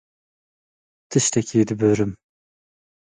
Tiştekî 1.09 1.59
dibirim. 1.69 2.11